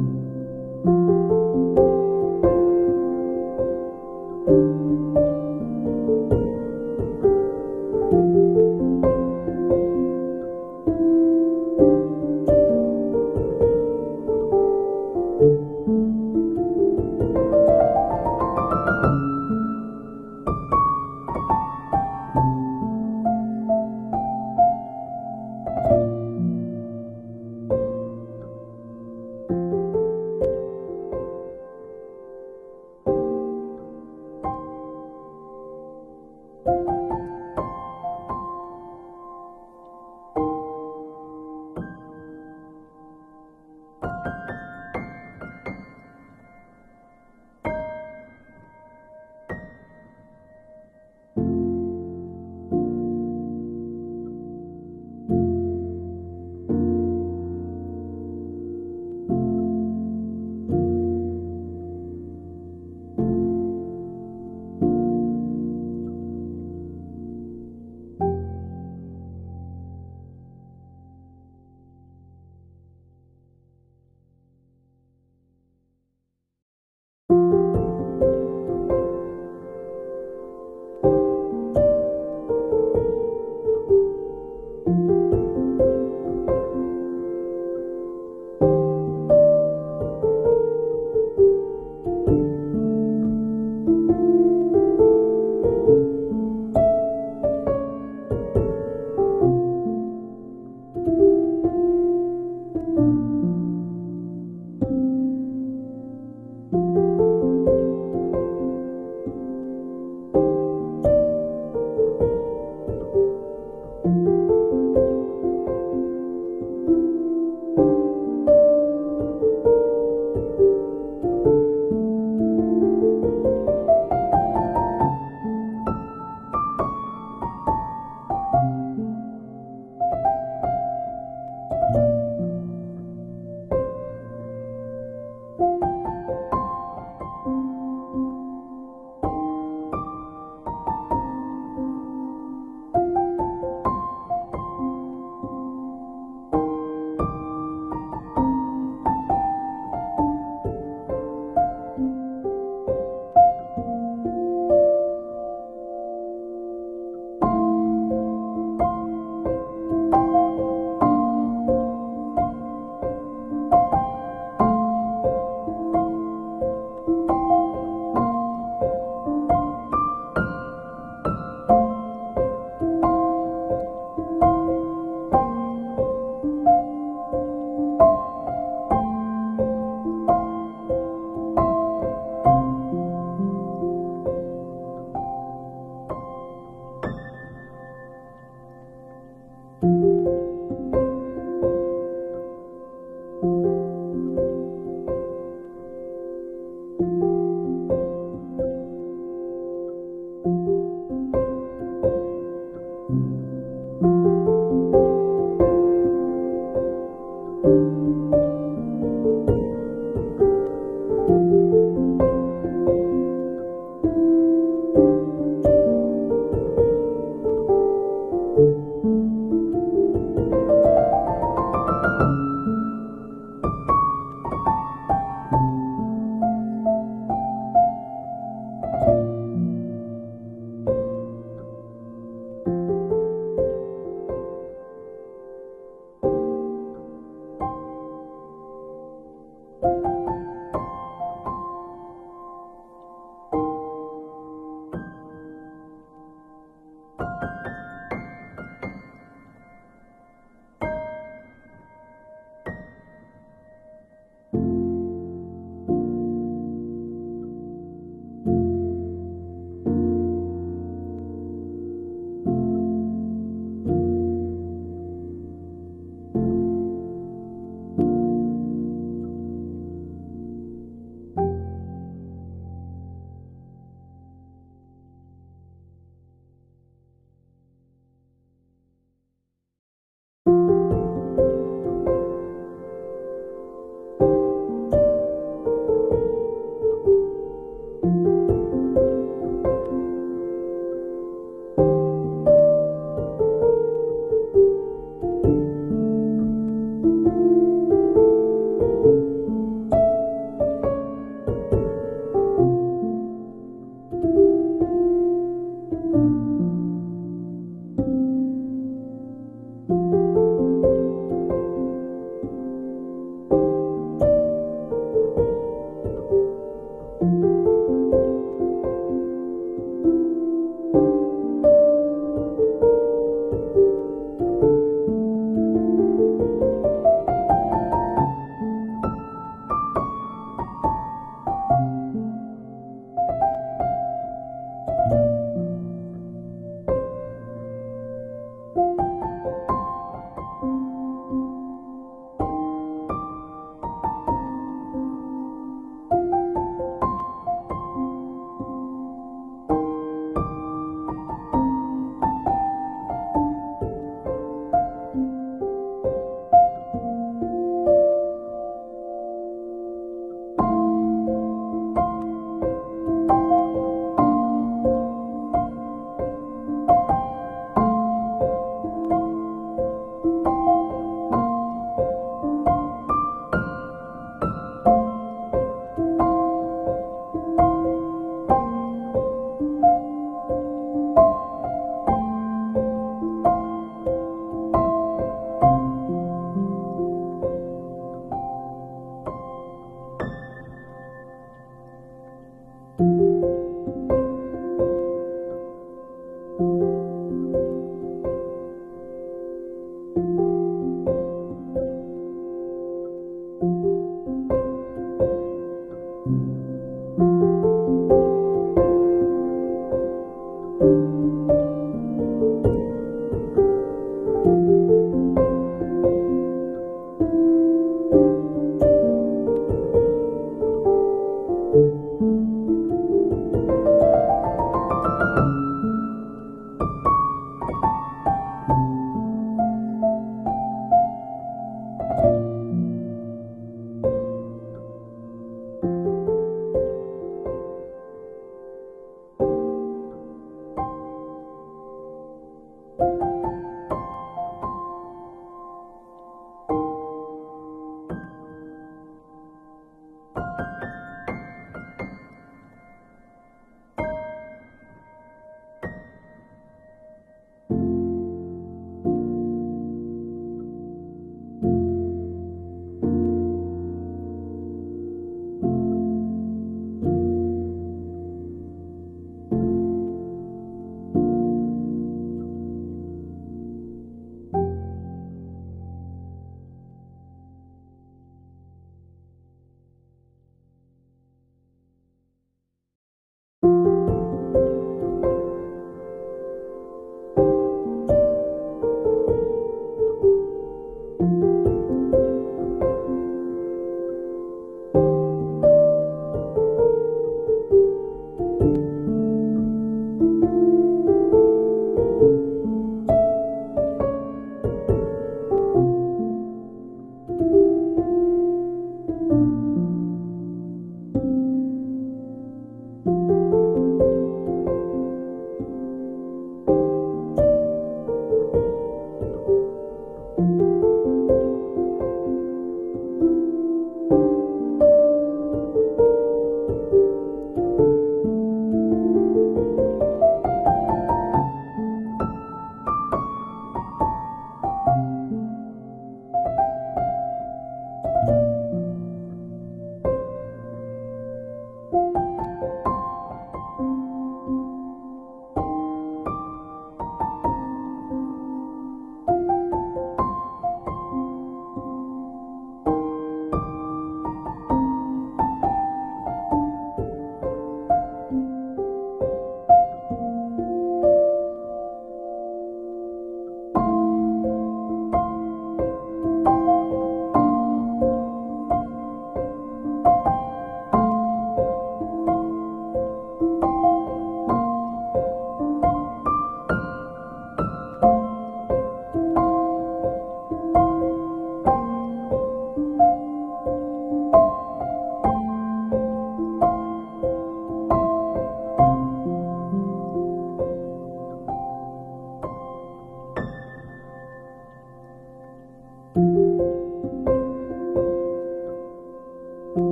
[0.00, 0.29] Amen.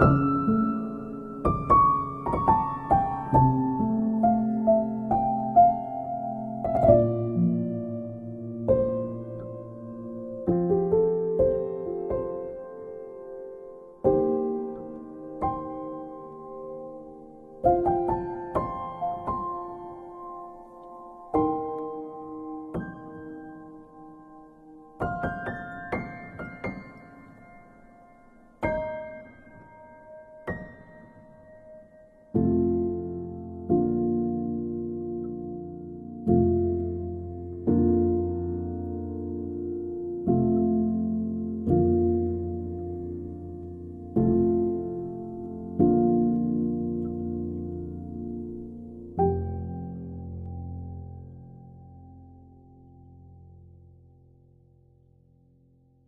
[0.00, 0.27] you.